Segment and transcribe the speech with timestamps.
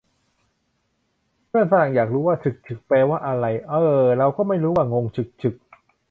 [1.47, 5.55] เพื่อนฝรั่งอยากรู้ว่า 'ฉึกฉึก' แปลว่าอะไร เอ่อ เราก็ไม่รู้ว่ะ งงฉึกฉึก